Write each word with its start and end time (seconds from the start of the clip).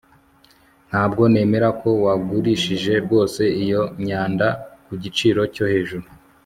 Ntabwo 0.89 1.21
nemera 1.33 1.69
ko 1.81 1.89
wagurishije 2.05 2.93
rwose 3.05 3.41
iyo 3.63 3.81
myanda 4.01 4.47
ku 4.85 4.93
giciro 5.03 5.41
cyo 5.55 5.65
hejuru 5.73 6.05